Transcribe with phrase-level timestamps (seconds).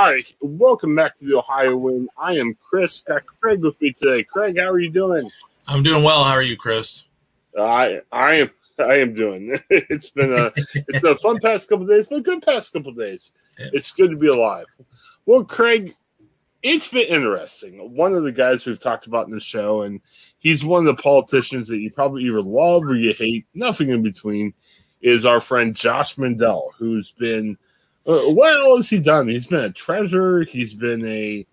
[0.00, 2.08] All right, welcome back to the Ohioan.
[2.16, 3.02] I am Chris.
[3.02, 4.24] Got Craig with me today.
[4.24, 5.30] Craig, how are you doing?
[5.66, 6.24] I'm doing well.
[6.24, 7.04] How are you, Chris?
[7.58, 9.58] I I am I am doing.
[9.68, 12.92] It's been a it's been a fun past couple days, but a good past couple
[12.92, 13.32] days.
[13.58, 13.66] Yeah.
[13.74, 14.64] It's good to be alive.
[15.26, 15.94] Well, Craig,
[16.62, 17.94] it's been interesting.
[17.94, 20.00] One of the guys we've talked about in the show, and
[20.38, 24.00] he's one of the politicians that you probably either love or you hate, nothing in
[24.00, 24.54] between,
[25.02, 27.58] is our friend Josh Mandel, who's been
[28.06, 29.28] uh, what all has he done?
[29.28, 30.44] He's been a treasurer.
[30.44, 31.46] He's been a,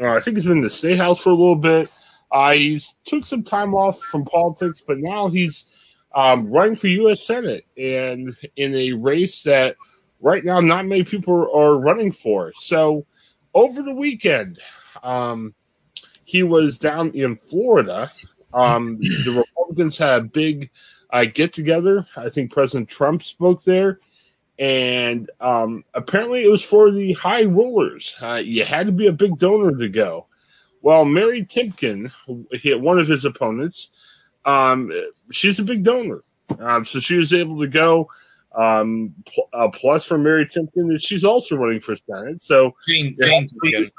[0.00, 1.90] uh, I think he's been in the state house for a little bit.
[2.30, 5.66] Uh, he's took some time off from politics, but now he's
[6.14, 7.26] um, running for U.S.
[7.26, 9.76] Senate and in a race that
[10.20, 12.52] right now not many people are, are running for.
[12.56, 13.04] So
[13.52, 14.60] over the weekend,
[15.02, 15.54] um,
[16.24, 18.12] he was down in Florida.
[18.54, 20.70] Um, the Republicans had a big
[21.12, 22.06] uh, get together.
[22.16, 23.98] I think President Trump spoke there
[24.60, 28.14] and um, apparently it was for the high rollers.
[28.22, 30.26] Uh, you had to be a big donor to go.
[30.82, 32.12] Well, Mary Timken,
[32.52, 33.90] he- one of his opponents,
[34.44, 34.92] um,
[35.32, 36.22] she's a big donor,
[36.58, 38.08] um, so she was able to go.
[38.54, 42.42] Um, pl- a plus for Mary Timken that she's also running for Senate.
[42.42, 43.16] So, Jane.
[43.20, 43.90] Jane Timken.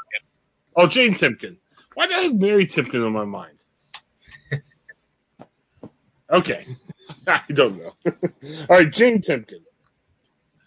[0.76, 1.58] oh, Jane Timken.
[1.96, 3.58] Why did I have Mary Timken on my mind?
[6.32, 6.66] Okay,
[7.28, 7.94] I don't know.
[8.70, 9.60] All right, Jane Timken.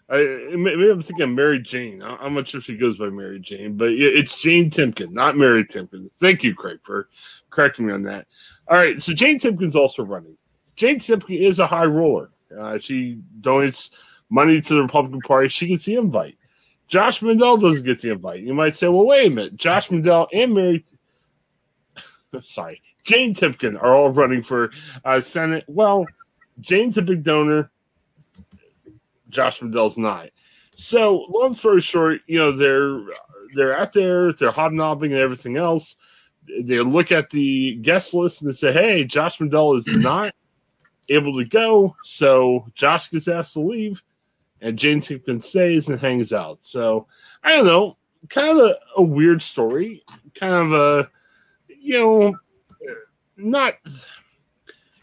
[0.09, 0.17] I,
[0.55, 2.03] maybe I'm thinking of Mary Jane.
[2.03, 5.35] I'm not sure if she goes by Mary Jane, but it- it's Jane Timken, not
[5.37, 6.09] Mary Timken.
[6.19, 7.09] Thank you, Craig, for
[7.49, 8.27] correcting me on that.
[8.67, 10.37] All right, so Jane Timken's also running.
[10.75, 12.29] Jane Timken is a high roller.
[12.55, 13.89] Uh, she donates
[14.29, 15.49] money to the Republican Party.
[15.49, 16.37] She gets the invite.
[16.87, 18.41] Josh Mandel doesn't get the invite.
[18.41, 19.55] You might say, well, wait a minute.
[19.55, 20.85] Josh Mandel and Mary,
[22.43, 24.69] sorry, Jane Timken are all running for
[25.03, 25.63] uh, Senate.
[25.67, 26.05] Well,
[26.61, 27.71] Jane's a big donor.
[29.35, 30.29] Josh Mandel's not.
[30.77, 33.01] So, long story short, you know they're
[33.53, 35.95] they're out there, they're hobnobbing and everything else.
[36.61, 40.33] They look at the guest list and they say, "Hey, Josh Mandel is not
[41.09, 44.01] able to go, so Josh gets asked to leave,
[44.61, 47.07] and Jane Timken stays and hangs out." So,
[47.43, 47.97] I don't know,
[48.29, 50.03] kind of a, a weird story,
[50.33, 51.09] kind of a
[51.85, 52.35] you know,
[53.37, 53.75] not.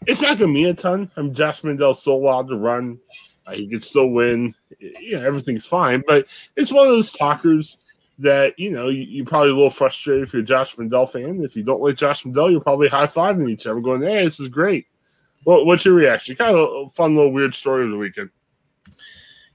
[0.07, 1.11] It's not going to mean a ton.
[1.15, 2.99] I mean, Josh Mandel's still allowed to run.
[3.45, 4.55] Uh, he can still win.
[4.79, 6.03] You know, everything's fine.
[6.07, 6.25] But
[6.55, 7.77] it's one of those talkers
[8.19, 11.43] that, you know, you, you're probably a little frustrated if you're a Josh Mandel fan.
[11.43, 14.39] If you don't like Josh Mandel, you're probably high fiving each other, going, hey, this
[14.39, 14.87] is great.
[15.45, 16.35] Well, what's your reaction?
[16.35, 18.29] Kind of a fun little weird story of the weekend.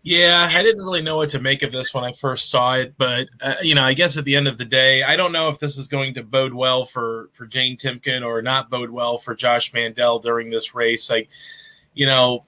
[0.03, 2.95] Yeah, I didn't really know what to make of this when I first saw it,
[2.97, 5.49] but uh, you know, I guess at the end of the day, I don't know
[5.49, 9.19] if this is going to bode well for for Jane Timken or not bode well
[9.19, 11.11] for Josh Mandel during this race.
[11.11, 11.29] Like,
[11.95, 12.45] you know,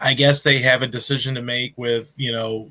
[0.00, 2.70] I guess they have a decision to make with you know.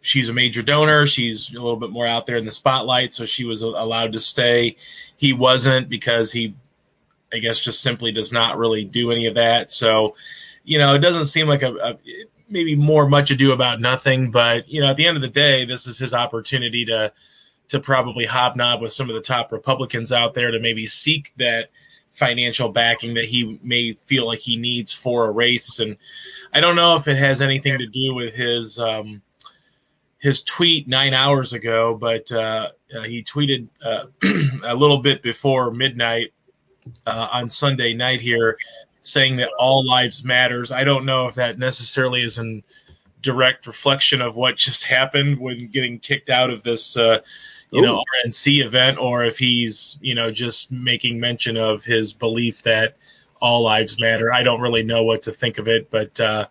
[0.00, 1.06] She's a major donor.
[1.06, 4.20] She's a little bit more out there in the spotlight, so she was allowed to
[4.20, 4.76] stay.
[5.16, 6.54] He wasn't because he,
[7.32, 9.70] I guess, just simply does not really do any of that.
[9.70, 10.14] So,
[10.62, 11.98] you know, it doesn't seem like a, a
[12.48, 15.64] maybe more much ado about nothing, but you know, at the end of the day,
[15.64, 17.12] this is his opportunity to
[17.68, 21.70] to probably hobnob with some of the top Republicans out there to maybe seek that
[22.10, 25.80] financial backing that he may feel like he needs for a race.
[25.80, 25.96] And
[26.52, 29.22] I don't know if it has anything to do with his um,
[30.18, 34.06] his tweet nine hours ago, but uh, uh, he tweeted uh,
[34.64, 36.32] a little bit before midnight
[37.06, 38.58] uh, on Sunday night here
[39.04, 40.72] saying that all lives matters.
[40.72, 42.62] I don't know if that necessarily is in
[43.20, 47.20] direct reflection of what just happened when getting kicked out of this, uh,
[47.70, 47.84] you Ooh.
[47.84, 52.96] know, RNC event, or if he's, you know, just making mention of his belief that
[53.40, 54.32] all lives matter.
[54.32, 56.46] I don't really know what to think of it, but uh,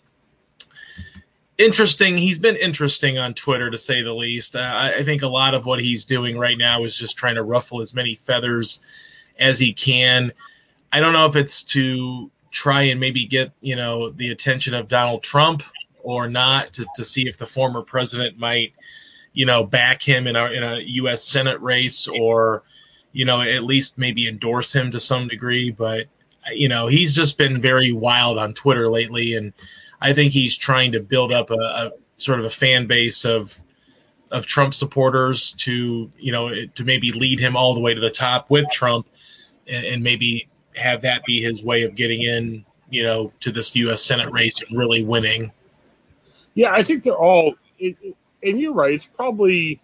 [1.57, 2.17] interesting.
[2.17, 4.55] He's been interesting on Twitter to say the least.
[4.55, 7.43] Uh, I think a lot of what he's doing right now is just trying to
[7.43, 8.81] ruffle as many feathers
[9.39, 10.31] as he can.
[10.91, 14.87] I don't know if it's to try and maybe get you know the attention of
[14.87, 15.63] Donald Trump
[16.03, 18.73] or not to, to see if the former president might
[19.33, 21.23] you know back him in a in a U.S.
[21.23, 22.63] Senate race or
[23.11, 25.71] you know at least maybe endorse him to some degree.
[25.71, 26.05] But
[26.53, 29.51] you know he's just been very wild on Twitter lately, and
[29.99, 33.59] I think he's trying to build up a, a sort of a fan base of
[34.29, 38.11] of Trump supporters to you know to maybe lead him all the way to the
[38.11, 39.07] top with Trump,
[39.67, 43.75] and, and maybe have that be his way of getting in, you know, to this
[43.75, 44.03] U.S.
[44.03, 45.51] Senate race and really winning.
[46.55, 47.97] Yeah, I think they're all, it,
[48.43, 48.93] and you're right.
[48.93, 49.79] It's probably,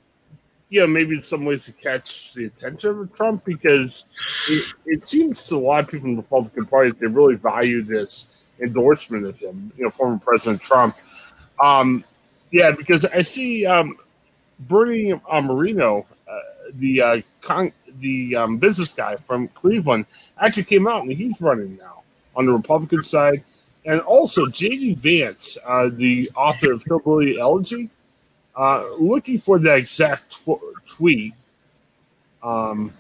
[0.70, 4.06] yeah, maybe in some ways to catch the attention of Trump because
[4.48, 7.82] it, it seems to a lot of people in the Republican Party they really value
[7.82, 8.28] this
[8.62, 10.96] endorsement of him, you know, former President Trump.
[11.62, 12.04] Um,
[12.52, 13.98] yeah, because I see um,
[14.60, 16.40] Bernie uh, Moreno, uh,
[16.74, 20.06] the uh, con- the um, business guy from Cleveland,
[20.40, 22.04] actually came out and he's running now
[22.36, 23.44] on the Republican side.
[23.86, 24.96] And also, J.D.
[24.96, 27.90] Vance, uh, the author of Hillbilly Elegy,
[28.56, 31.34] uh, looking for that exact tw- tweet.
[32.44, 32.94] Um,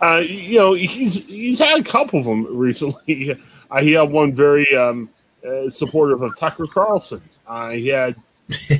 [0.00, 3.38] uh, you know, he's he's had a couple of them recently.
[3.70, 5.10] Uh, he had one very um,
[5.46, 7.22] uh, supportive of Tucker Carlson.
[7.46, 8.16] Uh, he had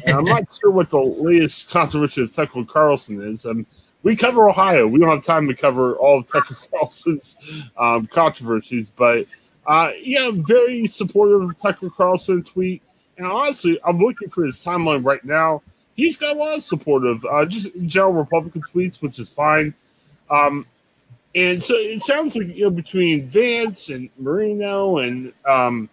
[0.07, 3.47] I'm not sure what the latest controversy of Tucker Carlson is.
[3.47, 3.67] Um,
[4.03, 4.87] we cover Ohio.
[4.87, 7.39] We don't have time to cover all of Tucker Carlson's
[7.77, 9.27] um, controversies, but
[9.67, 12.83] uh, yeah, very supportive of Tucker Carlson tweet.
[13.17, 15.63] And honestly, I'm looking for his timeline right now.
[15.97, 19.73] He's got a lot of supportive, uh, just general Republican tweets, which is fine.
[20.29, 20.67] Um,
[21.35, 25.89] and so it sounds like you know between Vance and Moreno and um,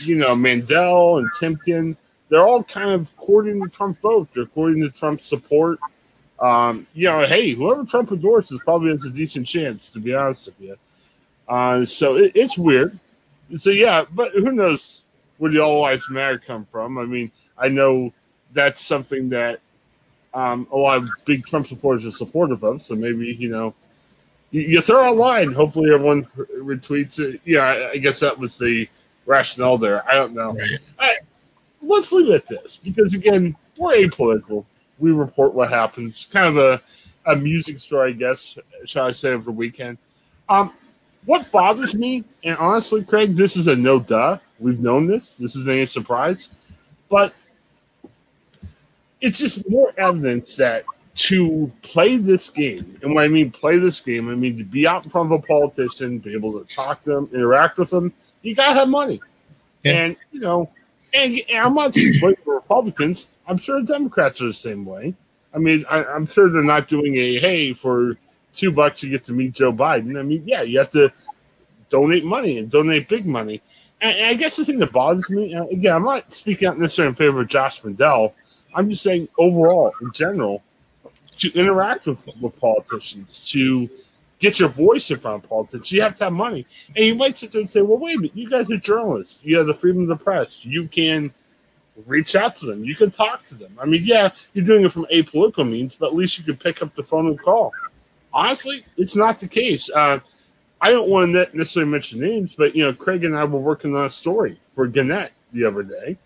[0.00, 1.96] you know Mandel and Timken
[2.28, 4.28] they're all kind of courting the Trump vote.
[4.34, 5.78] They're courting the Trump support.
[6.38, 10.46] Um, you know, hey, whoever Trump endorses probably has a decent chance, to be honest
[10.46, 10.76] with you.
[11.48, 12.98] Uh, so it, it's weird.
[13.56, 15.04] So yeah, but who knows
[15.38, 16.98] where the all lives matter come from?
[16.98, 18.12] I mean, I know
[18.52, 19.60] that's something that
[20.34, 22.82] um, a lot of big Trump supporters are supportive of.
[22.82, 23.74] So maybe you know,
[24.50, 25.52] you, you throw a line.
[25.52, 26.24] Hopefully, everyone
[26.58, 27.40] retweets it.
[27.44, 28.88] Yeah, I, I, guess that was the
[29.24, 30.06] rationale there.
[30.08, 30.52] I don't know.
[30.52, 30.78] Right.
[30.98, 31.16] I,
[31.86, 34.64] let's leave it at this because again, we're apolitical.
[34.98, 36.26] We report what happens.
[36.30, 36.82] Kind of a
[37.26, 39.98] a music story, I guess, shall I say, over the weekend.
[40.48, 40.72] Um,
[41.24, 44.38] what bothers me, and honestly, Craig, this is a no duh.
[44.60, 45.34] We've known this.
[45.34, 46.52] This isn't any surprise,
[47.10, 47.34] but
[49.20, 50.84] it's just more evidence that
[51.16, 54.86] to play this game, and when I mean play this game, I mean to be
[54.86, 58.12] out in front of a politician, be able to talk to them, interact with them,
[58.42, 59.20] you gotta have money.
[59.82, 59.92] Yeah.
[59.92, 60.70] And you know,
[61.14, 63.28] and, and I'm not just blaming the Republicans.
[63.46, 65.14] I'm sure Democrats are the same way.
[65.54, 68.18] I mean, I, am sure they're not doing a hey for
[68.52, 70.18] two bucks you get to meet Joe Biden.
[70.18, 71.12] I mean, yeah, you have to
[71.88, 73.62] donate money and donate big money.
[74.00, 76.78] And, and I guess the thing that bothers me, uh, again, I'm not speaking out
[76.78, 78.34] necessarily in favor of Josh Mandel.
[78.74, 80.62] I'm just saying overall, in general,
[81.36, 83.88] to interact with, with politicians, to
[84.38, 86.66] get your voice in front of politics, you have to have money.
[86.94, 89.38] And you might sit there and say, well, wait a minute, you guys are journalists.
[89.42, 90.64] You have the freedom of the press.
[90.64, 91.32] You can
[92.04, 92.84] reach out to them.
[92.84, 93.76] You can talk to them.
[93.80, 96.82] I mean, yeah, you're doing it from apolitical means, but at least you can pick
[96.82, 97.72] up the phone and call.
[98.32, 99.88] Honestly, it's not the case.
[99.88, 100.20] Uh,
[100.78, 103.96] I don't want to necessarily mention names, but, you know, Craig and I were working
[103.96, 106.18] on a story for Gannett the other day.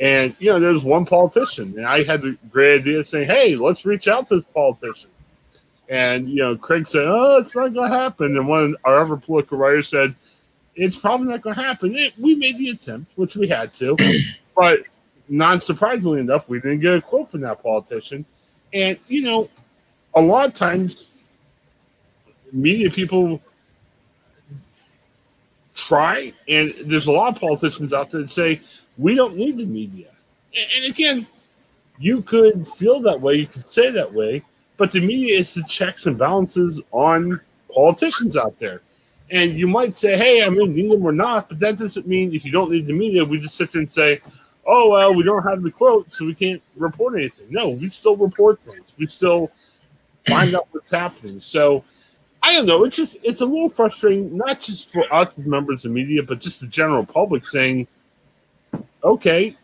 [0.00, 3.28] And, you know, there was one politician, and I had the great idea of saying,
[3.28, 5.10] hey, let's reach out to this politician.
[5.88, 9.00] And you know, Craig said, "Oh, it's not going to happen." And one of our
[9.00, 10.14] other political writers said,
[10.74, 13.96] "It's probably not going to happen." It, we made the attempt, which we had to,
[14.56, 14.84] but
[15.28, 18.24] non surprisingly enough, we didn't get a quote from that politician.
[18.72, 19.50] And you know,
[20.14, 21.08] a lot of times,
[22.50, 23.42] media people
[25.74, 28.60] try, and there's a lot of politicians out there that say
[28.96, 30.08] we don't need the media.
[30.56, 31.26] And, and again,
[31.98, 34.42] you could feel that way, you could say that way,
[34.76, 37.40] but the media is the checks and balances on
[37.72, 38.80] politicians out there.
[39.30, 42.34] And you might say, hey, I mean, need them or not, but that doesn't mean
[42.34, 44.20] if you don't need the media, we just sit there and say,
[44.66, 47.46] oh, well, we don't have the quote, so we can't report anything.
[47.50, 48.84] No, we still report things.
[48.98, 49.50] We still
[50.26, 51.40] find out what's happening.
[51.40, 51.84] So
[52.42, 52.84] I don't know.
[52.84, 56.40] It's just it's a little frustrating, not just for us as members of media, but
[56.40, 57.86] just the general public saying,
[59.02, 59.56] "Okay,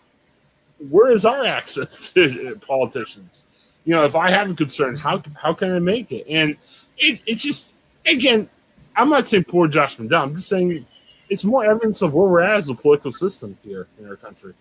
[0.88, 3.44] where is our access to politicians?"
[3.90, 6.24] You know, if I have a concern, how how can I make it?
[6.28, 6.56] And
[6.96, 7.74] it it just
[8.06, 8.48] again,
[8.94, 10.22] I'm not saying poor Josh Mandel.
[10.22, 10.86] I'm just saying
[11.28, 14.54] it's more evidence of where we're at as a political system here in our country.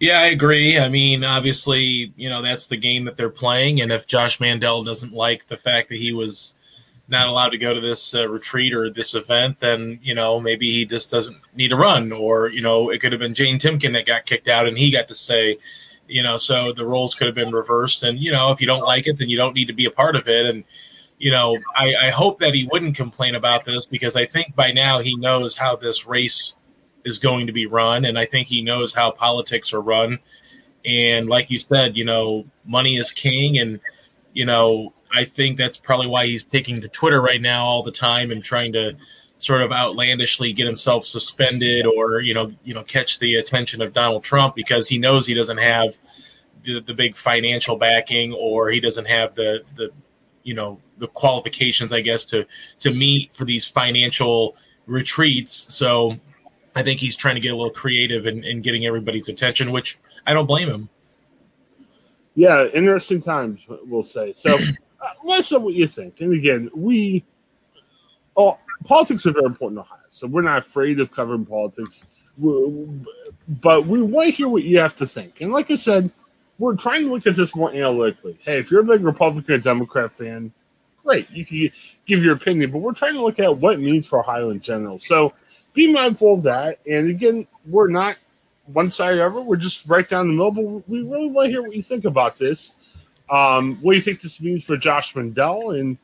[0.00, 0.78] Yeah, I agree.
[0.78, 3.82] I mean, obviously, you know, that's the game that they're playing.
[3.82, 6.54] And if Josh Mandel doesn't like the fact that he was
[7.08, 10.72] not allowed to go to this uh, retreat or this event, then you know maybe
[10.72, 13.92] he just doesn't need to run, or you know it could have been Jane Timken
[13.92, 15.58] that got kicked out and he got to stay.
[16.06, 18.02] You know, so the roles could have been reversed.
[18.02, 19.90] And you know, if you don't like it, then you don't need to be a
[19.90, 20.46] part of it.
[20.46, 20.64] And
[21.18, 24.72] you know, I, I hope that he wouldn't complain about this because I think by
[24.72, 26.54] now he knows how this race
[27.04, 30.18] is going to be run, and I think he knows how politics are run.
[30.84, 33.80] And like you said, you know, money is king, and
[34.32, 37.92] you know I think that's probably why he's taking to Twitter right now all the
[37.92, 38.96] time and trying to
[39.38, 43.92] sort of outlandishly get himself suspended or you know you know catch the attention of
[43.92, 45.96] Donald Trump because he knows he doesn't have
[46.64, 49.90] the, the big financial backing or he doesn't have the the
[50.42, 52.46] you know the qualifications I guess to
[52.80, 55.74] to meet for these financial retreats.
[55.74, 56.16] So
[56.76, 59.98] I think he's trying to get a little creative in, in getting everybody's attention which
[60.26, 60.88] I don't blame him.
[62.36, 64.32] Yeah interesting times we'll say.
[64.32, 64.54] So
[65.00, 66.20] uh, let us know what you think.
[66.20, 67.24] And again, we
[68.36, 72.06] oh, politics are very important to Ohio, so we're not afraid of covering politics.
[72.36, 75.40] but we want to hear what you have to think.
[75.40, 76.10] And like I said,
[76.58, 78.38] we're trying to look at this more analytically.
[78.42, 80.52] Hey, if you're a big Republican or Democrat fan,
[81.02, 81.70] great, you can
[82.06, 82.70] give your opinion.
[82.70, 84.98] But we're trying to look at what it means for Ohio in general.
[84.98, 85.32] So
[85.72, 86.78] be mindful of that.
[86.88, 88.16] And again, we're not
[88.66, 89.40] one side ever.
[89.40, 90.52] We're just right down the middle.
[90.52, 92.74] But we really want to hear what you think about this.
[93.30, 95.72] Um, what do you think this means for Josh Mandel?
[95.72, 95.98] And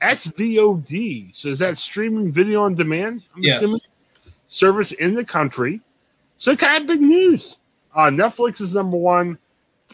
[0.00, 1.36] SVOD.
[1.36, 3.22] So is that streaming video on demand?
[3.34, 3.62] I'm yes.
[3.62, 3.80] Assuming?
[4.50, 5.80] Service in the country.
[6.36, 7.56] So kind of big news.
[7.94, 9.38] Uh, Netflix is number one,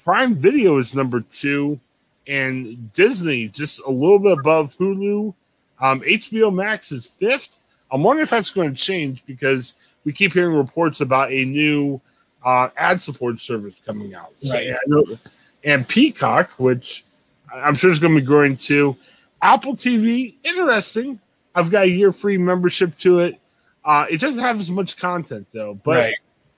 [0.02, 1.78] Prime Video is number two,
[2.26, 5.32] and Disney just a little bit above Hulu.
[5.80, 7.58] Um, HBO Max is fifth.
[7.90, 12.00] I'm wondering if that's going to change because we keep hearing reports about a new
[12.44, 14.32] uh, ad support service coming out.
[14.52, 14.75] Right.
[14.88, 15.18] So,
[15.64, 17.04] and Peacock, which
[17.52, 18.96] I'm sure is going to be growing too.
[19.42, 21.20] Apple TV, interesting.
[21.54, 23.40] I've got a year free membership to it.
[23.87, 25.75] Uh, it doesn't have as much content though.
[25.75, 26.14] But right.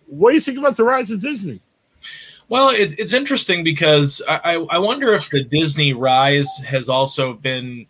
[0.07, 1.61] what do you think about the rise of Disney?
[2.49, 7.87] Well, it's it's interesting because I, I wonder if the Disney rise has also been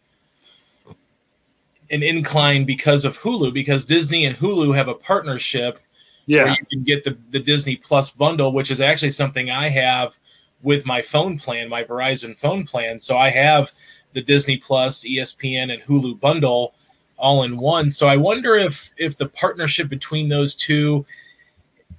[1.90, 5.78] an incline because of Hulu, because Disney and Hulu have a partnership
[6.26, 6.45] yeah.
[6.45, 10.18] where you can get the, the Disney Plus bundle, which is actually something I have
[10.62, 12.99] with my phone plan, my Verizon phone plan.
[12.99, 13.71] So I have
[14.12, 16.75] the Disney Plus, ESPN, and Hulu bundle
[17.18, 17.90] all in one.
[17.90, 21.04] So I wonder if if the partnership between those two,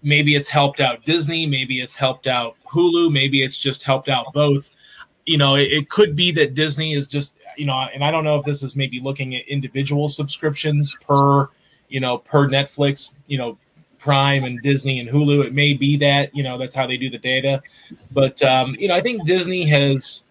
[0.02, 4.34] maybe it's helped out Disney, maybe it's helped out Hulu, maybe it's just helped out
[4.34, 4.72] both.
[5.26, 8.24] You know, it, it could be that Disney is just you know, and I don't
[8.24, 11.50] know if this is maybe looking at individual subscriptions per
[11.90, 13.58] you know per Netflix, you know.
[14.00, 15.44] Prime and Disney and Hulu.
[15.44, 17.62] It may be that you know that's how they do the data,
[18.12, 20.24] but um, you know I think Disney has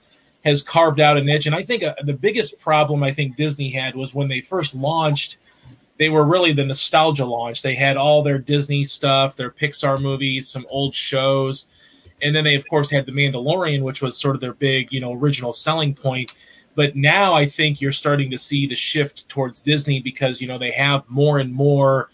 [0.49, 1.47] has carved out a niche.
[1.47, 4.75] And I think uh, the biggest problem I think Disney had was when they first
[4.75, 5.57] launched,
[5.99, 7.63] they were really the nostalgia launch.
[7.63, 11.69] They had all their Disney stuff, their Pixar movies, some old shows.
[12.23, 15.01] and then they of course had the Mandalorian, which was sort of their big you
[15.01, 16.35] know original selling point.
[16.75, 20.59] But now I think you're starting to see the shift towards Disney because you know
[20.59, 22.11] they have more and more.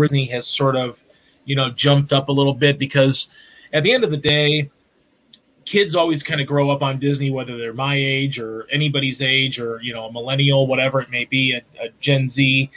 [0.00, 1.02] Disney has sort of
[1.44, 3.28] you know jumped up a little bit because
[3.72, 4.70] at the end of the day
[5.64, 9.58] kids always kind of grow up on Disney, whether they're my age or anybody's age
[9.58, 12.70] or, you know, a millennial, whatever it may be, a, a Gen Z.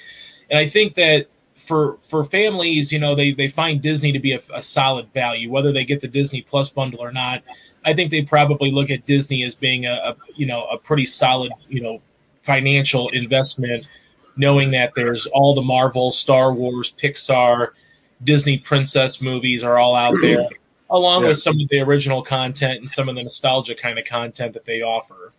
[0.50, 4.34] And I think that for for families, you know, they they find Disney to be
[4.34, 7.44] a, a, solid value, whether they get the Disney Plus bundle or not.
[7.84, 11.06] I think they probably look at Disney as being a, a you know a pretty
[11.06, 12.01] solid you know
[12.41, 13.89] financial investment,
[14.38, 17.70] knowing that there's all the Marvel, Star Wars, Pixar,
[18.24, 20.48] Disney princess movies are all out there
[20.89, 21.29] along yeah.
[21.29, 24.63] with some of the original content and some of the nostalgia kind of content that
[24.63, 25.34] they offer.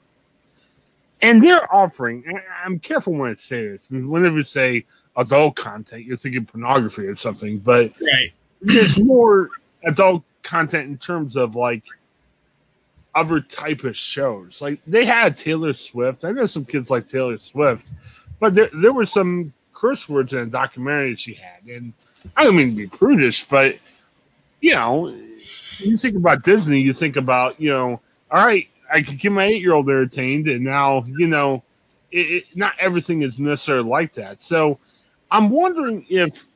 [1.20, 2.24] And they're offering,
[2.64, 4.84] I'm careful when I say this, whenever you say
[5.16, 8.32] adult content, you're thinking pornography or something, but right.
[8.62, 9.50] there's more
[9.84, 11.82] adult content in terms of like
[13.14, 14.62] other type of shows.
[14.62, 16.24] Like they had Taylor Swift.
[16.24, 17.88] I know some kids like Taylor Swift,
[18.38, 21.64] but there, there were some curse words in a documentary she had.
[21.68, 21.92] And
[22.36, 23.76] I don't mean to be prudish, but
[24.60, 25.14] you know,
[25.80, 29.44] you think about Disney, you think about, you know, all right, I could get my
[29.44, 31.62] eight year old entertained, and now, you know,
[32.11, 34.42] it, it, not everything is necessarily like that.
[34.42, 34.78] So
[35.30, 36.47] I'm wondering if,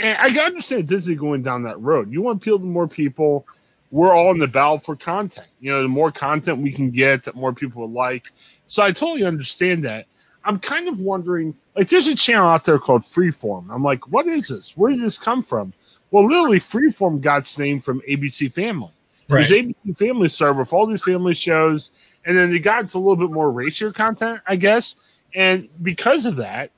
[0.00, 2.12] I can understand Disney going down that road.
[2.12, 3.44] You want to appeal to more people.
[3.90, 5.48] We're all in the battle for content.
[5.60, 8.30] You know, the more content we can get, that more people would like.
[8.68, 10.06] So I totally understand that.
[10.44, 13.66] I'm kind of wondering, like, there's a channel out there called Freeform.
[13.70, 14.76] I'm like, what is this?
[14.76, 15.72] Where did this come from?
[16.10, 18.90] Well, literally, Freeform got its name from ABC Family.
[19.28, 19.46] Right.
[19.46, 21.90] Because ABC Family started with all these family shows,
[22.24, 24.96] and then they got into a little bit more racier content, I guess.
[25.34, 26.70] And because of that,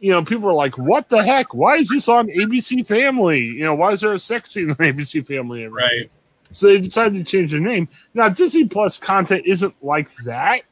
[0.00, 1.52] you know, people are like, "What the heck?
[1.52, 3.40] Why is this on ABC Family?
[3.40, 6.10] You know, why is there a sex scene on ABC Family?" Right.
[6.52, 7.88] So they decided to change their name.
[8.14, 10.62] Now, Disney Plus content isn't like that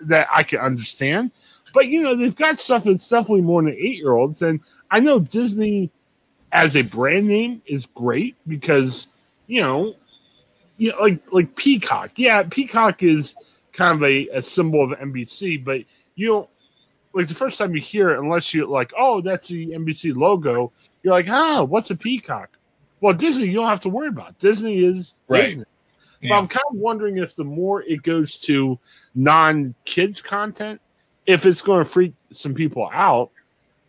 [0.00, 1.32] that I can understand,
[1.72, 4.60] but you know, they've got stuff that's definitely more than eight year olds, and
[4.90, 5.90] I know Disney
[6.54, 9.08] as a brand name is great because
[9.46, 9.94] you know,
[10.78, 12.12] you know, like like Peacock.
[12.16, 13.34] Yeah, Peacock is
[13.72, 15.80] kind of a, a symbol of NBC, but
[16.14, 16.48] you don't
[17.12, 20.72] like the first time you hear it, unless you're like, oh, that's the NBC logo.
[21.02, 22.56] You're like, oh, what's a peacock?
[23.00, 24.38] Well, Disney, you don't have to worry about.
[24.38, 25.42] Disney is right.
[25.42, 25.64] Disney.
[26.20, 26.30] Yeah.
[26.30, 28.78] But I'm kind of wondering if the more it goes to
[29.14, 30.80] non kids content,
[31.26, 33.30] if it's going to freak some people out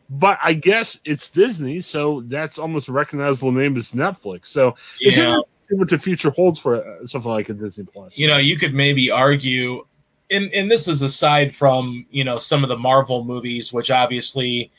[0.09, 4.47] but I guess it's Disney, so that's almost a recognizable name as Netflix.
[4.47, 5.39] So it's yeah.
[5.69, 8.17] what the future holds for uh, something like a Disney Plus.
[8.17, 9.85] You know, you could maybe argue,
[10.29, 14.71] and and this is aside from you know some of the Marvel movies, which obviously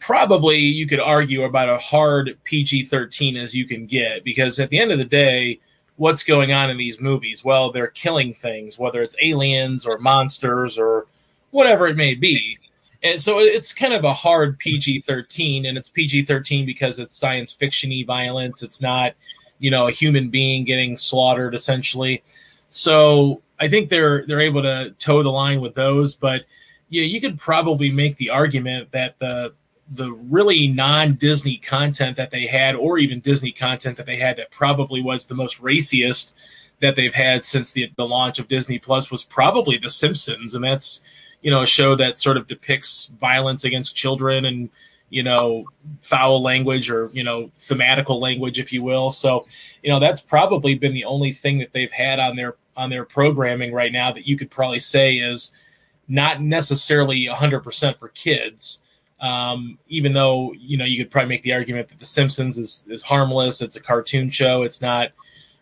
[0.00, 4.70] probably you could argue about a hard PG thirteen as you can get, because at
[4.70, 5.60] the end of the day.
[5.96, 7.44] What's going on in these movies?
[7.44, 11.06] Well, they're killing things, whether it's aliens or monsters or
[11.50, 12.58] whatever it may be
[13.02, 17.14] and so it's kind of a hard PG thirteen, and it's PG thirteen because it's
[17.16, 18.62] science fictiony violence.
[18.62, 19.14] It's not,
[19.58, 22.22] you know, a human being getting slaughtered essentially.
[22.68, 26.44] So I think they're they're able to toe the line with those, but
[26.88, 29.54] yeah, you could probably make the argument that the
[29.90, 34.36] the really non Disney content that they had, or even Disney content that they had,
[34.36, 36.34] that probably was the most raciest
[36.80, 40.64] that they've had since the the launch of Disney Plus was probably The Simpsons, and
[40.64, 41.00] that's
[41.42, 44.70] you know a show that sort of depicts violence against children and
[45.10, 45.64] you know
[46.00, 49.10] foul language or you know thematical language if you will.
[49.10, 49.44] So
[49.82, 53.04] you know that's probably been the only thing that they've had on their on their
[53.04, 55.52] programming right now that you could probably say is
[56.08, 58.80] not necessarily 100% for kids.
[59.20, 62.84] Um, even though you know you could probably make the argument that the simpsons is,
[62.88, 65.12] is harmless it's a cartoon show it's not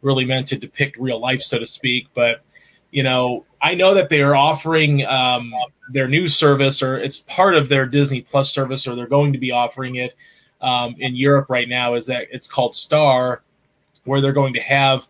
[0.00, 2.42] really meant to depict real life so to speak but
[2.90, 5.52] you know, I know that they are offering um,
[5.92, 9.38] their new service, or it's part of their Disney Plus service, or they're going to
[9.38, 10.14] be offering it
[10.60, 11.94] um, in Europe right now.
[11.94, 13.42] Is that it's called Star,
[14.04, 15.06] where they're going to have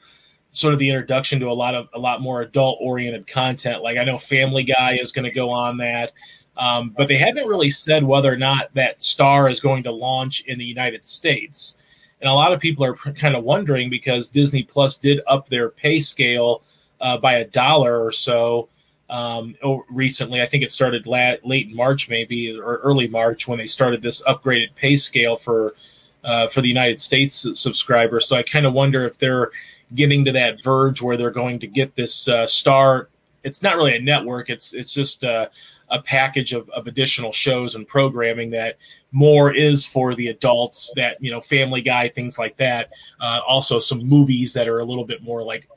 [0.51, 3.83] sort of the introduction to a lot of a lot more adult oriented content.
[3.83, 6.13] Like I know Family Guy is going to go on that.
[6.57, 10.43] Um, but they haven't really said whether or not that Star is going to launch
[10.43, 11.79] in the United States.
[12.21, 15.71] And a lot of people are kind of wondering because Disney Plus did up their
[15.71, 16.63] pay scale
[17.01, 18.69] uh, by a dollar or so
[19.09, 19.57] um,
[19.91, 20.41] recently.
[20.41, 24.23] I think it started la- late March, maybe or early March, when they started this
[24.23, 25.75] upgraded pay scale for
[26.23, 28.29] uh, for the United States subscribers.
[28.29, 29.51] So I kind of wonder if they're
[29.95, 33.09] getting to that verge where they're going to get this uh, star
[33.43, 34.51] it's not really a network.
[34.51, 35.51] It's it's just a,
[35.89, 38.77] a package of, of additional shows and programming that
[39.13, 40.93] more is for the adults.
[40.97, 42.93] That you know, Family Guy, things like that.
[43.21, 45.69] Uh, also, some movies that are a little bit more like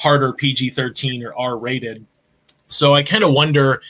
[0.00, 2.04] harder PG thirteen or R rated.
[2.68, 3.82] So I kind of wonder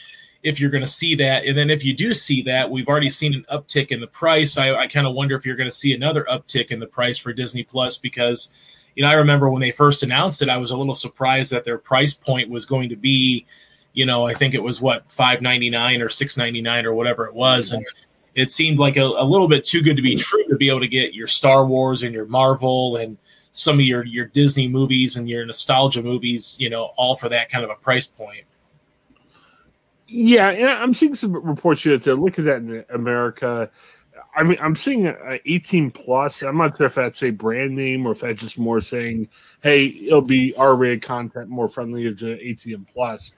[0.43, 1.45] if you're going to see that.
[1.45, 4.57] And then if you do see that, we've already seen an uptick in the price.
[4.57, 7.19] I, I kind of wonder if you're going to see another uptick in the price
[7.19, 8.51] for Disney Plus because
[8.97, 11.65] you know, I remember when they first announced it, I was a little surprised that
[11.65, 13.47] their price point was going to be,
[13.93, 16.95] you know, I think it was what five ninety nine or six ninety nine or
[16.95, 17.85] whatever it was, and
[18.35, 20.81] it seemed like a, a, little bit too good to be true to be able
[20.81, 23.17] to get your Star Wars and your Marvel and
[23.53, 27.51] some of your your Disney movies and your nostalgia movies, you know, all for that
[27.51, 28.45] kind of a price point.
[30.07, 33.71] Yeah, I'm seeing some reports here that they're looking at in America
[34.35, 36.43] I mean, I'm seeing a 18 plus.
[36.43, 39.29] I'm not sure if that's a brand name or if that's just more saying,
[39.63, 43.35] "Hey, it'll be R-rated content, more friendly to 18 plus."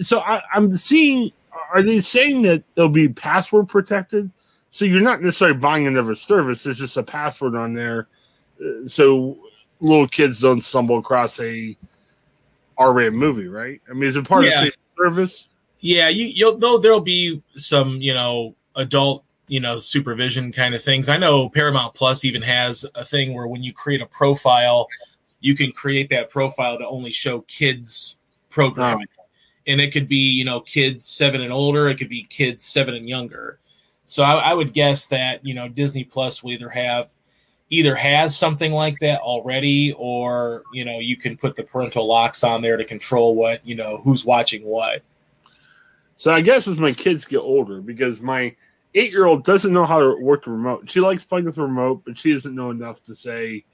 [0.00, 1.32] So I, I'm seeing.
[1.72, 4.30] Are they saying that they'll be password protected?
[4.70, 6.62] So you're not necessarily buying another service.
[6.62, 8.04] There's just a password on there, uh,
[8.86, 9.38] so
[9.80, 11.76] little kids don't stumble across a
[12.78, 13.80] R-rated movie, right?
[13.88, 14.64] I mean, is it part yeah.
[14.64, 15.48] of the service?
[15.80, 20.82] Yeah, you, you'll though there'll be some, you know, adult you know supervision kind of
[20.82, 21.08] things.
[21.08, 24.88] I know Paramount Plus even has a thing where when you create a profile,
[25.40, 28.16] you can create that profile to only show kids
[28.50, 29.06] programming.
[29.18, 29.24] Oh.
[29.66, 31.88] And it could be, you know, kids seven and older.
[31.88, 33.58] It could be kids seven and younger.
[34.04, 37.13] So I, I would guess that you know Disney Plus will either have
[37.78, 42.44] either has something like that already, or you know you can put the parental locks
[42.44, 45.02] on there to control what you know who's watching what.
[46.16, 48.54] So I guess as my kids get older, because my
[48.94, 50.88] eight year old doesn't know how to work the remote.
[50.88, 53.64] She likes playing with the remote, but she doesn't know enough to say,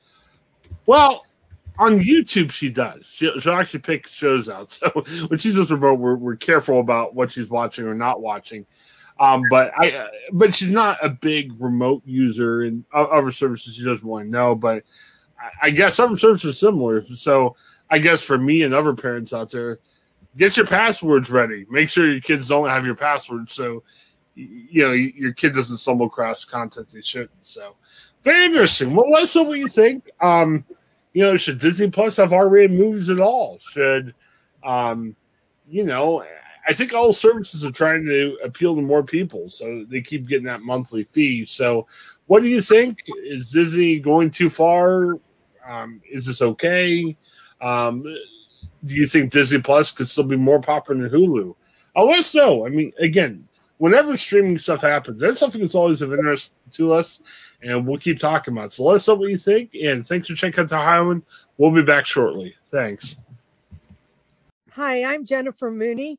[0.87, 1.27] well,
[1.79, 3.07] on YouTube, she does.
[3.07, 4.71] She'll, she'll actually pick shows out.
[4.81, 4.89] So
[5.29, 8.67] when she's just remote, we're, we're careful about what she's watching or not watching.
[9.21, 13.85] Um, but I, uh, but she's not a big remote user, and other services she
[13.85, 14.55] doesn't want to know.
[14.55, 14.85] But
[15.61, 17.05] I, guess other services are similar.
[17.07, 17.55] So
[17.91, 19.79] I guess for me and other parents out there,
[20.39, 21.67] get your passwords ready.
[21.69, 23.83] Make sure your kids don't have your passwords so
[24.35, 27.31] you know your kid doesn't stumble across content they shouldn't.
[27.43, 27.77] So
[28.25, 28.95] very interesting.
[28.95, 30.09] Well, let us know what you think.
[30.23, 30.65] Um,
[31.13, 33.59] you know, should Disney Plus have R-rated movies at all?
[33.59, 34.15] Should
[34.63, 35.15] um,
[35.69, 36.25] you know?
[36.67, 40.47] I think all services are trying to appeal to more people, so they keep getting
[40.47, 41.47] that monthly fee.
[41.47, 41.87] So,
[42.27, 43.03] what do you think?
[43.25, 45.19] Is Disney going too far?
[45.67, 47.17] Um, is this okay?
[47.61, 48.03] Um,
[48.85, 51.55] do you think Disney Plus could still be more popular than Hulu?
[51.97, 52.67] Uh, let us know.
[52.67, 53.47] I mean, again,
[53.79, 57.23] whenever streaming stuff happens, that's something that's always of interest to us,
[57.63, 58.67] and we'll keep talking about.
[58.67, 58.73] It.
[58.73, 61.23] So let us know what you think, and thanks for checking out the Ohioan.
[61.59, 62.55] We'll be back shortly.
[62.67, 63.17] Thanks.
[64.73, 66.19] Hi, I'm Jennifer Mooney.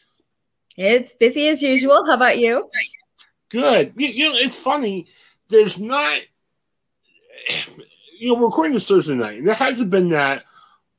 [0.78, 2.06] It's busy as usual.
[2.06, 2.70] How about you?
[3.50, 3.94] Good.
[3.98, 5.08] You, you know, it's funny
[5.52, 6.20] there's not,
[8.20, 10.46] you know, we're recording this Thursday night, and there hasn't been that,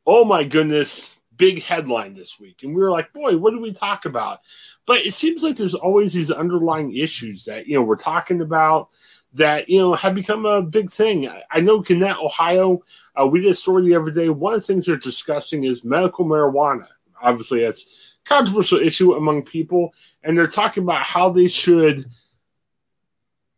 [0.06, 2.62] oh my goodness, big headline this week.
[2.62, 4.42] And we were like, boy, what do we talk about?
[4.86, 8.90] But it seems like there's always these underlying issues that, you know, we're talking about
[9.32, 11.28] that, you know, have become a big thing.
[11.50, 12.84] I know Gannett, Ohio,
[13.20, 14.28] uh, we did a story the other day.
[14.28, 16.86] One of the things they're discussing is medical marijuana.
[17.20, 17.88] Obviously, that's
[18.24, 19.92] controversial issue among people.
[20.22, 22.06] And they're talking about how they should–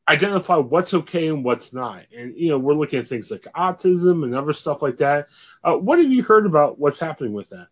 [0.09, 2.03] identify what's okay and what's not.
[2.17, 5.29] And you know, we're looking at things like autism and other stuff like that.
[5.63, 7.69] Uh, what have you heard about what's happening with that?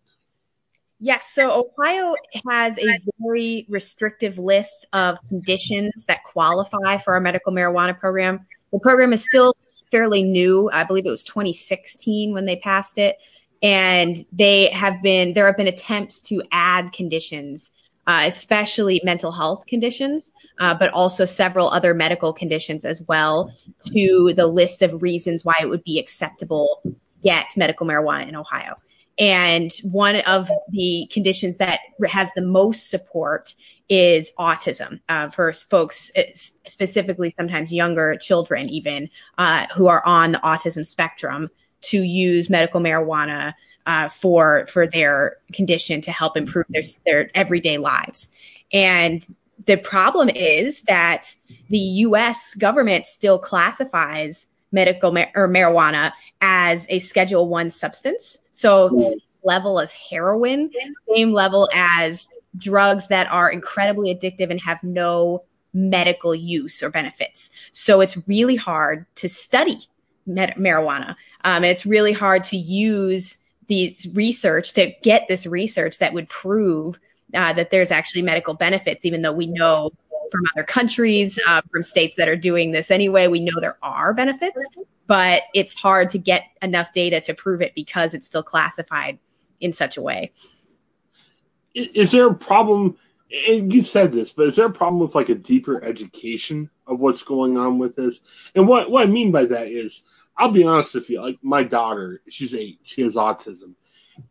[1.05, 2.15] Yes, so Ohio
[2.49, 8.47] has a very restrictive list of conditions that qualify for our medical marijuana program.
[8.73, 9.57] The program is still
[9.91, 10.71] fairly new.
[10.73, 13.17] I believe it was 2016 when they passed it.
[13.65, 17.73] And they have been, there have been attempts to add conditions
[18.07, 23.53] uh, especially mental health conditions, uh, but also several other medical conditions as well,
[23.87, 28.35] to the list of reasons why it would be acceptable to get medical marijuana in
[28.35, 28.75] Ohio.
[29.19, 33.55] And one of the conditions that has the most support
[33.89, 36.23] is autism uh, for folks, uh,
[36.67, 41.51] specifically sometimes younger children, even uh, who are on the autism spectrum,
[41.83, 43.53] to use medical marijuana
[43.87, 48.29] uh, for for their condition to help improve their their everyday lives.
[48.73, 49.27] And
[49.67, 51.35] the problem is that
[51.69, 52.55] the U.S.
[52.55, 59.93] government still classifies medical mar- or marijuana as a Schedule One substance, so level as
[59.93, 60.71] heroin,
[61.15, 65.43] same level as drugs that are incredibly addictive and have no
[65.75, 67.51] medical use or benefits.
[67.73, 69.79] So it's really hard to study
[70.27, 71.17] med- marijuana.
[71.45, 73.39] Um, it's really hard to use
[73.69, 76.99] these research to get this research that would prove
[77.35, 79.91] uh, that there's actually medical benefits, even though we know
[80.31, 84.13] from other countries, uh, from states that are doing this anyway, we know there are
[84.13, 84.67] benefits,
[85.13, 89.19] but it's hard to get enough data to prove it because it's still classified
[89.61, 90.33] in such a way.
[91.75, 92.97] Is there a problem?
[93.47, 96.99] And you've said this, but is there a problem with like a deeper education of
[96.99, 98.21] what's going on with this?
[98.55, 100.05] And what what I mean by that is,
[100.39, 103.75] I'll be honest with you, like my daughter, she's eight, she has autism,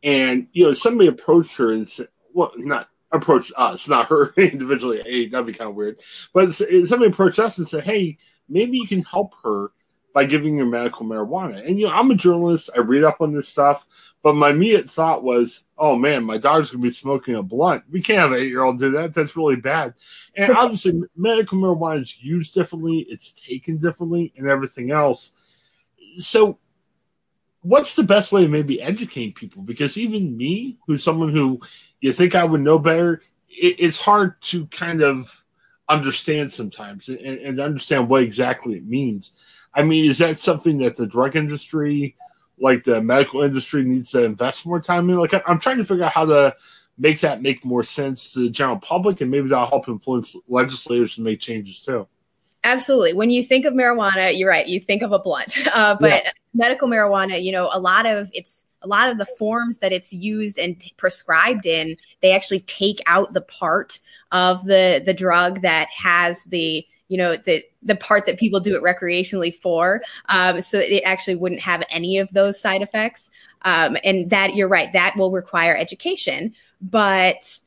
[0.01, 5.03] and you know somebody approached her and said, well, not approached us, not her individually.
[5.05, 5.99] Hey, that'd be kind of weird.
[6.33, 8.17] But somebody approached us and said, hey,
[8.49, 9.73] maybe you can help her
[10.13, 11.65] by giving her medical marijuana.
[11.65, 12.69] And you know, I'm a journalist.
[12.75, 13.85] I read up on this stuff.
[14.23, 17.83] But my immediate thought was, oh man, my daughter's gonna be smoking a blunt.
[17.89, 19.13] We can't have an eight year old do that.
[19.13, 19.95] That's really bad.
[20.35, 25.31] And obviously, medical marijuana is used differently, it's taken differently, and everything else.
[26.19, 26.59] So,
[27.61, 29.63] what's the best way to maybe educate people?
[29.63, 31.59] Because even me, who's someone who
[31.99, 35.43] you think I would know better, it, it's hard to kind of
[35.89, 39.31] understand sometimes and, and understand what exactly it means.
[39.73, 42.15] I mean, is that something that the drug industry,
[42.59, 45.17] like the medical industry, needs to invest more time in?
[45.17, 46.55] Like, I'm trying to figure out how to
[46.97, 51.15] make that make more sense to the general public, and maybe that'll help influence legislators
[51.15, 52.07] to make changes too.
[52.63, 53.13] Absolutely.
[53.13, 54.67] When you think of marijuana, you're right.
[54.67, 56.31] You think of a blunt, uh, but yeah.
[56.53, 60.11] medical marijuana, you know, a lot of it's a lot of the forms that it's
[60.11, 63.99] used and prescribed in, they actually take out the part
[64.31, 68.73] of the the drug that has the you know the the part that people do
[68.73, 73.29] it recreationally for um, so it actually wouldn't have any of those side effects.
[73.63, 76.53] Um, and that you're right that will require education.
[76.81, 77.59] But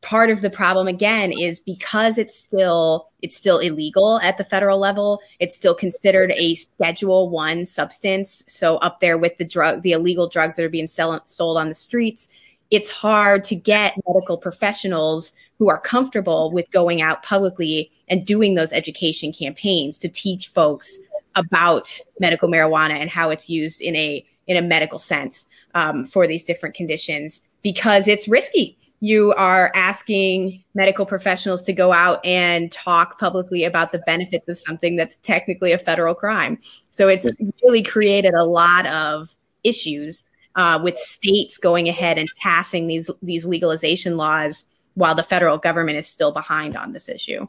[0.00, 4.78] part of the problem again is because it's still it's still illegal at the federal
[4.78, 8.42] level it's still considered a schedule 1 substance.
[8.48, 11.68] So up there with the drug the illegal drugs that are being sell, sold on
[11.68, 12.28] the streets
[12.70, 18.54] it's hard to get medical professionals who are comfortable with going out publicly and doing
[18.54, 20.98] those education campaigns to teach folks
[21.34, 26.26] about medical marijuana and how it's used in a in a medical sense um, for
[26.26, 28.78] these different conditions because it's risky.
[29.00, 34.58] You are asking medical professionals to go out and talk publicly about the benefits of
[34.58, 36.58] something that's technically a federal crime.
[36.90, 37.30] So it's
[37.62, 40.24] really created a lot of issues
[40.56, 44.66] uh, with states going ahead and passing these these legalization laws
[44.98, 47.46] while the federal government is still behind on this issue.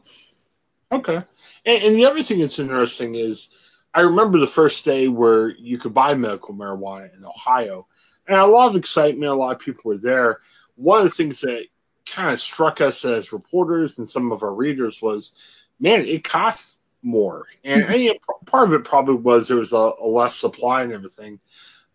[0.92, 1.22] Okay.
[1.66, 3.50] And, and, the other thing that's interesting is
[3.92, 7.88] I remember the first day where you could buy medical marijuana in Ohio,
[8.28, 10.38] and a lot of excitement, a lot of people were there.
[10.76, 11.64] One of the things that
[12.06, 15.32] kind of struck us as reporters and some of our readers was,
[15.80, 17.46] man, it costs more.
[17.64, 17.92] And, mm-hmm.
[17.92, 20.92] and you know, part of it probably was there was a, a less supply and
[20.92, 21.40] everything.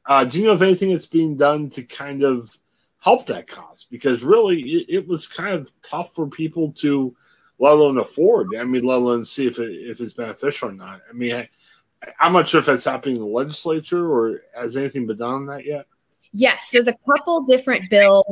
[0.05, 2.57] Uh, do you know if anything that's being done to kind of
[3.05, 7.15] help that cause because really it, it, was kind of tough for people to
[7.59, 8.47] let alone afford.
[8.57, 11.01] I mean, let alone see if it, if it's beneficial or not.
[11.07, 11.49] I mean, I,
[12.19, 15.45] I'm not sure if that's happening in the legislature or has anything been done on
[15.45, 15.85] that yet.
[16.33, 18.25] Yes, there's a couple different bills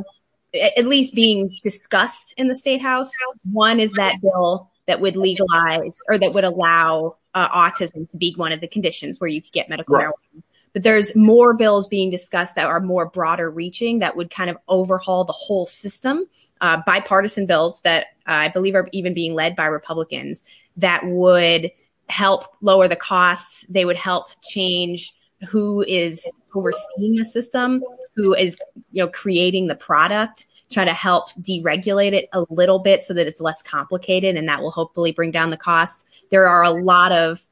[0.56, 3.12] at least being discussed in the state house.
[3.52, 8.34] One is that bill that would legalize or that would allow uh, autism to be
[8.36, 10.08] one of the conditions where you could get medical right.
[10.08, 10.43] marijuana
[10.74, 14.58] but there's more bills being discussed that are more broader reaching that would kind of
[14.68, 16.26] overhaul the whole system.
[16.62, 20.44] Uh, bipartisan bills that uh, I believe are even being led by Republicans
[20.78, 21.72] that would
[22.10, 23.66] help lower the costs.
[23.70, 25.14] They would help change
[25.48, 27.84] who is overseeing the system,
[28.16, 28.58] who is
[28.92, 33.28] you know creating the product, try to help deregulate it a little bit so that
[33.28, 36.06] it's less complicated, and that will hopefully bring down the costs.
[36.32, 37.46] There are a lot of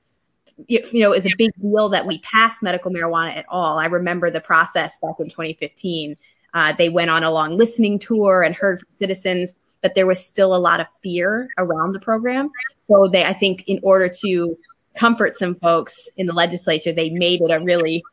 [0.68, 3.80] you know, is a big deal that we passed medical marijuana at all.
[3.80, 6.16] I remember the process back in 2015.
[6.54, 10.24] Uh, they went on a long listening tour and heard from citizens, but there was
[10.24, 12.50] still a lot of fear around the program.
[12.88, 14.58] So they, I think, in order to
[14.96, 18.04] comfort some folks in the legislature, they made it a really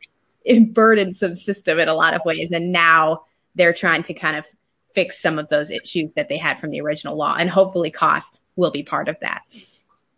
[0.70, 2.52] burdensome system in a lot of ways.
[2.52, 4.46] And now they're trying to kind of
[4.94, 7.37] fix some of those issues that they had from the original law.
[7.38, 9.42] And hopefully, cost will be part of that.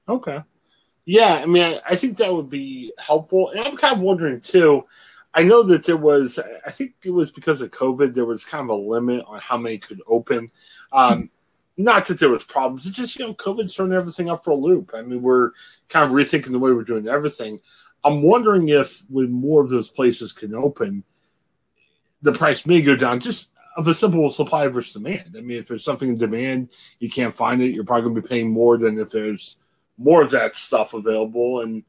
[0.09, 0.41] Okay.
[1.11, 3.49] Yeah, I mean, I, I think that would be helpful.
[3.49, 4.85] And I'm kind of wondering too.
[5.35, 8.63] I know that there was, I think it was because of COVID, there was kind
[8.63, 10.53] of a limit on how many could open.
[10.93, 11.31] Um,
[11.77, 14.55] not that there was problems, it's just, you know, COVID's throwing everything up for a
[14.55, 14.93] loop.
[14.95, 15.51] I mean, we're
[15.89, 17.59] kind of rethinking the way we're doing everything.
[18.05, 21.03] I'm wondering if when more of those places can open,
[22.23, 25.35] the price may go down just of a simple supply versus demand.
[25.37, 26.69] I mean, if there's something in demand,
[27.01, 29.57] you can't find it, you're probably going to be paying more than if there's
[30.01, 31.61] more of that stuff available.
[31.61, 31.85] And,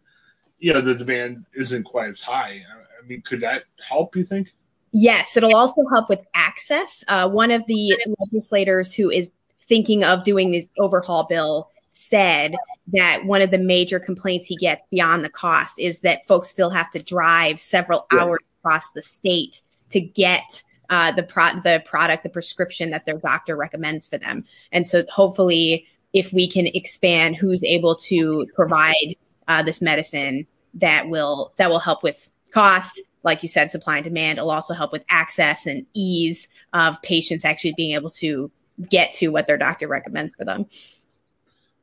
[0.60, 2.62] you know, the demand isn't quite as high.
[3.02, 4.54] I mean, could that help, you think?
[4.92, 7.04] Yes, it'll also help with access.
[7.08, 12.56] Uh, one of the legislators who is thinking of doing this overhaul bill said
[12.94, 16.70] that one of the major complaints he gets beyond the cost is that folks still
[16.70, 18.20] have to drive several yeah.
[18.20, 23.18] hours across the state to get uh, the pro- the product, the prescription that their
[23.18, 24.44] doctor recommends for them.
[24.74, 29.16] And so, hopefully, if we can expand who's able to provide
[29.48, 34.04] uh, this medicine, that will that will help with cost, like you said, supply and
[34.04, 34.38] demand.
[34.38, 38.52] It'll also help with access and ease of patients actually being able to
[38.90, 40.66] get to what their doctor recommends for them.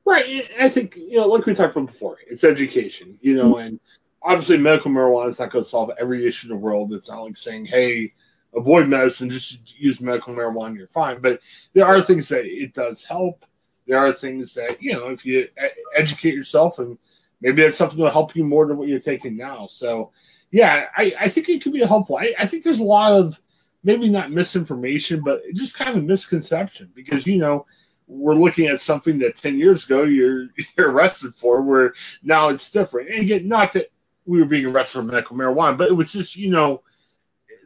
[0.05, 0.49] Right.
[0.59, 3.79] I think, you know, like we talked about before, it's education, you know, and
[4.23, 6.95] obviously medical marijuana is not going to solve every issue in the world.
[6.95, 8.15] It's not like saying, hey,
[8.55, 11.21] avoid medicine, just use medical marijuana, you're fine.
[11.21, 11.41] But
[11.75, 13.45] there are things that it does help.
[13.89, 15.49] There are things that, you know, if you
[15.97, 16.99] educate yourself and
[17.41, 19.67] maybe that's something that'll help you more than what you're taking now.
[19.67, 20.13] So,
[20.51, 22.17] yeah, I, I think it could be helpful.
[22.17, 23.41] I, I think there's a lot of
[23.83, 27.67] maybe not misinformation, but just kind of misconception because, you know,
[28.07, 32.71] we're looking at something that 10 years ago you're, you're arrested for, where now it's
[32.71, 33.11] different.
[33.11, 33.91] And again, not that
[34.27, 36.83] we were being arrested for medical marijuana, but it was just, you know,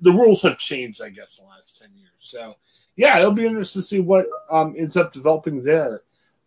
[0.03, 2.11] the rules have changed, I guess, the last 10 years.
[2.21, 2.57] So,
[2.97, 6.03] yeah, it'll be interesting to see what um, ends up developing there.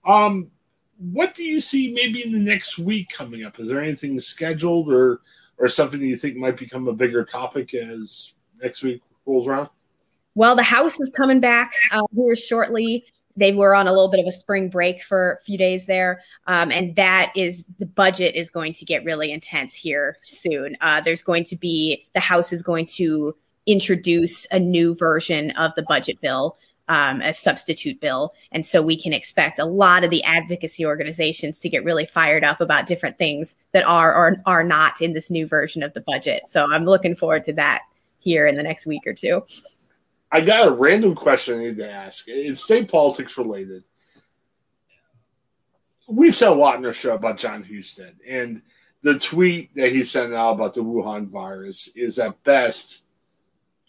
[0.06, 0.52] Um,
[0.98, 3.60] what do you see maybe in the next week coming up?
[3.60, 5.22] Is there anything scheduled or
[5.58, 9.70] or something you think might become a bigger topic as next week rolls around?
[10.36, 13.06] Well, the House is coming back uh, here shortly.
[13.38, 16.22] They were on a little bit of a spring break for a few days there,
[16.48, 20.78] um, and that is the budget is going to get really intense here soon.
[20.82, 25.74] Uh, there's going to be the House is going to introduce a new version of
[25.76, 26.58] the budget bill
[26.88, 28.34] um, a substitute bill.
[28.52, 32.44] And so we can expect a lot of the advocacy organizations to get really fired
[32.44, 36.02] up about different things that are or are not in this new version of the
[36.02, 36.44] budget.
[36.48, 37.84] So I'm looking forward to that
[38.20, 39.44] here in the next week or two.
[40.32, 42.26] I got a random question I need to ask.
[42.28, 43.84] It's state politics related.
[46.08, 48.62] We've said a lot in our show about John Husted, and
[49.02, 53.06] the tweet that he sent out about the Wuhan virus is at best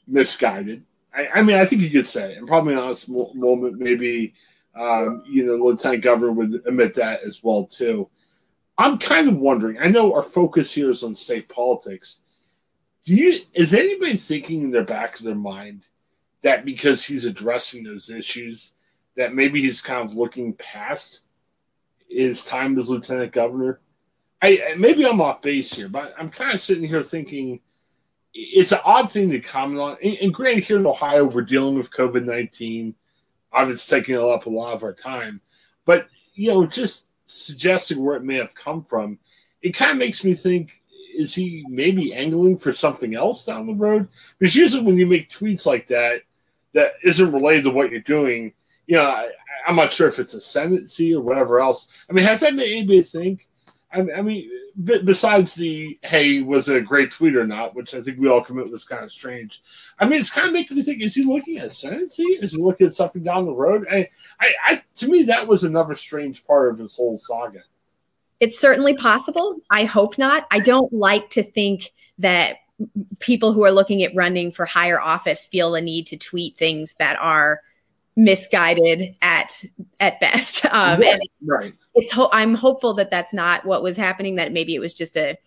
[0.06, 0.84] misguided.
[1.16, 4.34] I, I mean, I think you could say, and probably in this moment, maybe
[4.78, 8.08] um, you know, lieutenant governor would admit that as well too.
[8.78, 9.78] I'm kind of wondering.
[9.78, 12.20] I know our focus here is on state politics.
[13.04, 15.86] Do you is anybody thinking in their back of their mind
[16.42, 18.72] that because he's addressing those issues,
[19.16, 21.22] that maybe he's kind of looking past
[22.08, 23.80] his time as lieutenant governor?
[24.42, 27.60] I maybe I'm off base here, but I'm kind of sitting here thinking
[28.36, 29.96] it's an odd thing to comment on.
[30.02, 32.94] And, and granted, here in Ohio, we're dealing with COVID nineteen.
[33.52, 35.40] Obviously, taking up a lot of our time,
[35.86, 39.18] but you know, just suggesting where it may have come from,
[39.62, 40.82] it kind of makes me think:
[41.16, 44.08] is he maybe angling for something else down the road?
[44.38, 46.22] Because usually, when you make tweets like that,
[46.74, 48.52] that isn't related to what you're doing,
[48.86, 49.30] you know, I,
[49.66, 51.88] am not sure if it's ascendancy or whatever else.
[52.10, 53.48] I mean, has that made anybody think?
[53.92, 54.50] I, I mean,
[54.84, 58.42] besides the hey, was it a great tweet or not, which I think we all
[58.42, 59.62] commit was kind of strange.
[59.98, 62.24] I mean, it's kind of making me think: is he looking at ascendancy?
[62.24, 63.86] Is he looking at something down the road?
[63.90, 64.08] I,
[64.40, 67.62] I, I, to me, that was another strange part of this whole saga.
[68.40, 69.56] It's certainly possible.
[69.70, 70.46] I hope not.
[70.50, 72.58] I don't like to think that
[73.18, 76.94] people who are looking at running for higher office feel the need to tweet things
[76.98, 77.62] that are
[78.16, 79.14] misguided
[79.46, 79.64] at
[80.00, 80.64] at best.
[80.76, 81.74] Um, right, right.
[81.94, 84.36] It's ho- I'm hopeful that that's not what was happening.
[84.36, 85.38] That maybe it was just a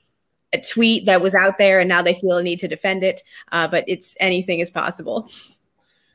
[0.54, 3.22] a tweet that was out there, and now they feel a need to defend it.
[3.52, 5.30] Uh, but it's anything is possible.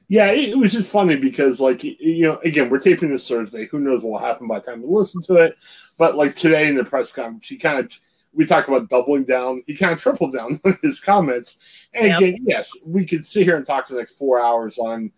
[0.08, 3.66] Yeah, it, was just funny because, like, you know, again, we're taping this Thursday.
[3.66, 5.56] Who knows what will happen by the time we listen to it?
[5.96, 7.90] But like today in the press conference, he kind of
[8.32, 9.62] we talk about doubling down.
[9.66, 11.58] He kind of tripled down on his comments.
[11.94, 12.18] And yep.
[12.18, 15.12] again, yes, we could sit here and talk for the next four hours on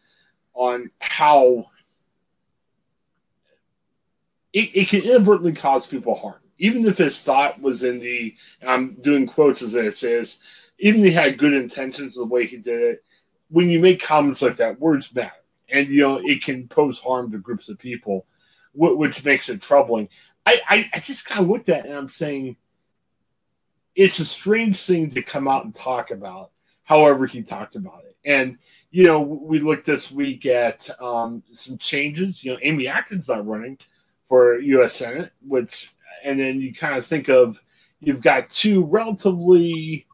[0.54, 1.66] on how
[4.52, 8.34] it, it can inadvertently cause people harm, even if his thought was in the
[8.66, 10.40] I'm doing quotes as it says
[10.78, 13.04] even if he had good intentions the way he did it.
[13.48, 15.30] When you make comments like that, words matter,
[15.68, 18.26] and you know it can pose harm to groups of people,
[18.74, 20.08] which makes it troubling.
[20.44, 22.56] I, I, I just kind of looked at it and I'm saying
[23.94, 26.50] it's a strange thing to come out and talk about.
[26.82, 28.58] However, he talked about it, and
[28.90, 32.42] you know, we looked this week at um, some changes.
[32.42, 33.78] You know, Amy Acton not running
[34.28, 34.94] for U.S.
[34.94, 37.62] Senate, which, and then you kind of think of
[38.00, 40.06] you've got two relatively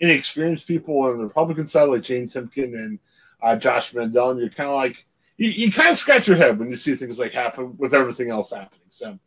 [0.00, 2.98] inexperienced people on the Republican side, like Jane Timken and
[3.42, 5.04] uh, Josh Mandel, and you're kind of like,
[5.36, 8.30] you, you, kind of scratch your head when you see things like happen with everything
[8.30, 8.80] else happening.
[8.90, 9.18] So,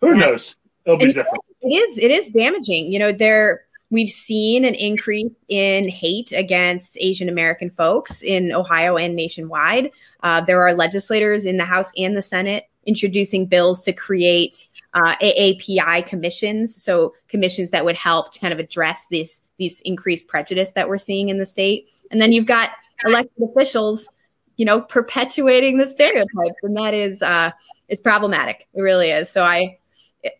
[0.00, 0.56] who knows?
[0.84, 1.44] It'll be and different.
[1.62, 1.98] It is.
[1.98, 2.92] It is damaging.
[2.92, 8.96] You know, there we've seen an increase in hate against Asian American folks in Ohio
[8.96, 9.90] and nationwide.
[10.22, 15.14] Uh, there are legislators in the House and the Senate introducing bills to create uh,
[15.16, 20.72] AAPI commissions, so commissions that would help to kind of address this these increased prejudice
[20.72, 21.88] that we're seeing in the state.
[22.10, 22.70] And then you've got
[23.04, 24.08] elected officials,
[24.56, 27.50] you know, perpetuating the stereotypes, and that is uh,
[27.88, 28.66] it's problematic.
[28.74, 29.30] It really is.
[29.30, 29.78] So I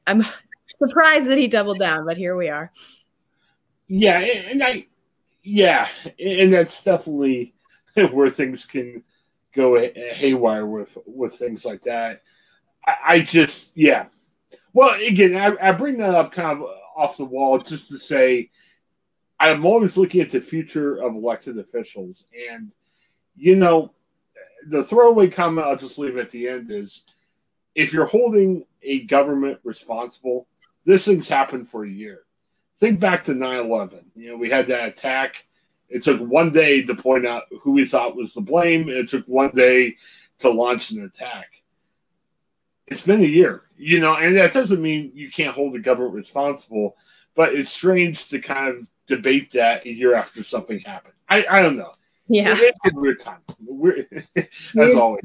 [0.07, 0.24] I'm
[0.82, 2.72] surprised that he doubled down, but here we are.
[3.86, 4.86] Yeah, and I,
[5.42, 5.88] yeah,
[6.18, 7.55] and that's definitely
[8.12, 9.05] where things can
[9.55, 9.78] go
[10.12, 12.22] haywire with with things like that.
[13.05, 14.07] I, just, yeah.
[14.72, 18.51] Well, again, I, I bring that up kind of off the wall just to say
[19.41, 22.72] I'm always looking at the future of elected officials, and
[23.36, 23.93] you know,
[24.68, 27.05] the throwaway comment I'll just leave at the end is
[27.74, 30.49] if you're holding a government responsible,
[30.84, 32.22] this thing's happened for a year.
[32.78, 34.11] Think back to 9 11.
[34.16, 35.45] You know, we had that attack.
[35.89, 38.89] It took one day to point out who we thought was the blame.
[38.89, 39.97] It took one day
[40.41, 41.51] to launch an attack.
[42.91, 46.14] It's been a year, you know, and that doesn't mean you can't hold the government
[46.14, 46.97] responsible,
[47.34, 51.14] but it's strange to kind of debate that a year after something happened.
[51.28, 51.93] I, I don't know.
[52.28, 52.55] Yeah.
[52.57, 53.41] It's a weird time.
[53.64, 54.07] We're,
[54.76, 55.24] as always.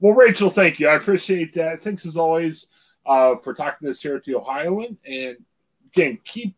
[0.00, 0.88] Well, Rachel, thank you.
[0.88, 1.82] I appreciate that.
[1.82, 2.66] Thanks as always
[3.04, 4.96] uh, for talking to us here at the Ohioan.
[5.04, 5.36] And
[5.92, 6.54] again, keep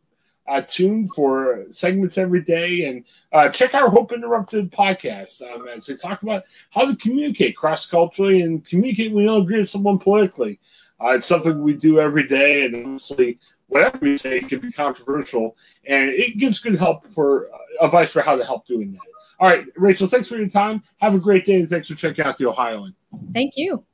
[0.49, 5.87] uh, tuned for segments every day and uh, check our Hope Interrupted podcast um, as
[5.87, 9.71] they talk about how to communicate cross culturally and communicate when you don't agree with
[9.71, 10.59] someone politically.
[11.01, 15.57] Uh, it's something we do every day, and honestly, whatever we say can be controversial,
[15.87, 19.01] and it gives good help for uh, advice for how to help doing that.
[19.41, 20.83] All right, Rachel, thanks for your time.
[20.99, 22.95] Have a great day, and thanks for checking out the Ohioan.
[23.33, 23.85] Thank you.